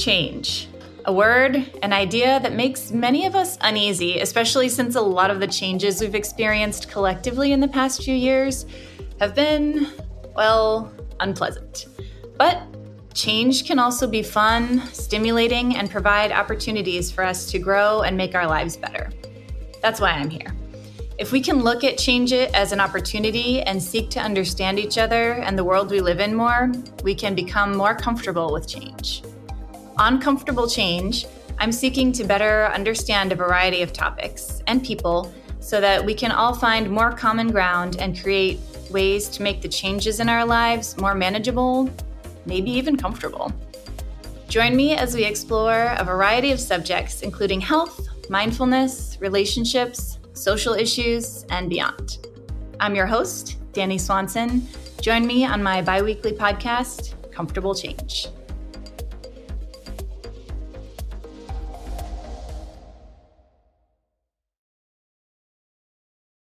Change. 0.00 0.66
A 1.04 1.12
word, 1.12 1.70
an 1.82 1.92
idea 1.92 2.40
that 2.40 2.54
makes 2.54 2.90
many 2.90 3.26
of 3.26 3.34
us 3.34 3.58
uneasy, 3.60 4.20
especially 4.20 4.70
since 4.70 4.94
a 4.94 5.00
lot 5.00 5.30
of 5.30 5.40
the 5.40 5.46
changes 5.46 6.00
we've 6.00 6.14
experienced 6.14 6.90
collectively 6.90 7.52
in 7.52 7.60
the 7.60 7.68
past 7.68 8.02
few 8.02 8.14
years 8.14 8.64
have 9.20 9.34
been, 9.34 9.88
well, 10.34 10.90
unpleasant. 11.20 11.84
But 12.38 12.62
change 13.12 13.66
can 13.66 13.78
also 13.78 14.06
be 14.06 14.22
fun, 14.22 14.80
stimulating, 14.86 15.76
and 15.76 15.90
provide 15.90 16.32
opportunities 16.32 17.10
for 17.10 17.22
us 17.22 17.50
to 17.50 17.58
grow 17.58 18.00
and 18.00 18.16
make 18.16 18.34
our 18.34 18.46
lives 18.46 18.78
better. 18.78 19.10
That's 19.82 20.00
why 20.00 20.12
I'm 20.12 20.30
here. 20.30 20.54
If 21.18 21.30
we 21.30 21.42
can 21.42 21.62
look 21.62 21.84
at 21.84 21.98
change 21.98 22.32
it 22.32 22.54
as 22.54 22.72
an 22.72 22.80
opportunity 22.80 23.60
and 23.60 23.82
seek 23.82 24.08
to 24.10 24.20
understand 24.20 24.78
each 24.78 24.96
other 24.96 25.32
and 25.32 25.58
the 25.58 25.64
world 25.64 25.90
we 25.90 26.00
live 26.00 26.20
in 26.20 26.34
more, 26.34 26.72
we 27.04 27.14
can 27.14 27.34
become 27.34 27.76
more 27.76 27.94
comfortable 27.94 28.50
with 28.50 28.66
change. 28.66 29.22
On 30.00 30.18
Comfortable 30.18 30.66
Change, 30.66 31.26
I'm 31.58 31.70
seeking 31.70 32.10
to 32.12 32.24
better 32.24 32.68
understand 32.68 33.32
a 33.32 33.34
variety 33.34 33.82
of 33.82 33.92
topics 33.92 34.62
and 34.66 34.82
people 34.82 35.30
so 35.58 35.78
that 35.78 36.02
we 36.02 36.14
can 36.14 36.32
all 36.32 36.54
find 36.54 36.90
more 36.90 37.12
common 37.12 37.50
ground 37.50 37.96
and 38.00 38.18
create 38.18 38.60
ways 38.90 39.28
to 39.28 39.42
make 39.42 39.60
the 39.60 39.68
changes 39.68 40.18
in 40.18 40.30
our 40.30 40.42
lives 40.42 40.96
more 40.96 41.14
manageable, 41.14 41.90
maybe 42.46 42.70
even 42.70 42.96
comfortable. 42.96 43.52
Join 44.48 44.74
me 44.74 44.94
as 44.94 45.14
we 45.14 45.22
explore 45.22 45.94
a 45.98 46.02
variety 46.02 46.50
of 46.50 46.60
subjects, 46.60 47.20
including 47.20 47.60
health, 47.60 48.08
mindfulness, 48.30 49.18
relationships, 49.20 50.18
social 50.32 50.72
issues, 50.72 51.44
and 51.50 51.68
beyond. 51.68 52.26
I'm 52.80 52.94
your 52.94 53.06
host, 53.06 53.58
Danielle 53.74 53.98
Swanson. 53.98 54.66
Join 55.02 55.26
me 55.26 55.44
on 55.44 55.62
my 55.62 55.82
bi 55.82 56.00
weekly 56.00 56.32
podcast, 56.32 57.12
Comfortable 57.30 57.74
Change. 57.74 58.28